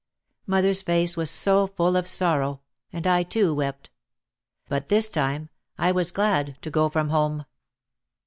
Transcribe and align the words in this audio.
Mother's 0.47 0.81
face 0.81 1.15
was 1.15 1.29
so 1.29 1.67
full 1.67 1.95
of 1.95 2.07
sorrow 2.07 2.61
and 2.91 3.05
I 3.05 3.21
too 3.21 3.53
wept. 3.53 3.91
But 4.67 4.89
this 4.89 5.09
time 5.09 5.49
I 5.77 5.91
was 5.91 6.09
glad 6.09 6.57
to 6.63 6.71
go 6.71 6.89
from 6.89 7.09
home. 7.09 7.45